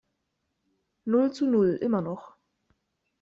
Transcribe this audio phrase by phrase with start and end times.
[1.05, 2.35] Null zu null, immer noch.